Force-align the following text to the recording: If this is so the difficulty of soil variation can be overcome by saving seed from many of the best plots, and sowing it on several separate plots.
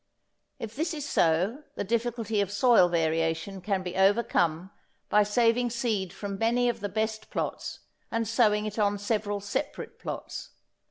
If 0.57 0.75
this 0.75 0.95
is 0.95 1.07
so 1.07 1.61
the 1.75 1.83
difficulty 1.83 2.41
of 2.41 2.51
soil 2.51 2.89
variation 2.89 3.61
can 3.61 3.83
be 3.83 3.95
overcome 3.95 4.71
by 5.09 5.21
saving 5.21 5.69
seed 5.69 6.11
from 6.11 6.39
many 6.39 6.67
of 6.69 6.79
the 6.79 6.89
best 6.89 7.29
plots, 7.29 7.81
and 8.09 8.27
sowing 8.27 8.65
it 8.65 8.79
on 8.79 8.97
several 8.97 9.39
separate 9.39 9.99
plots. 9.99 10.49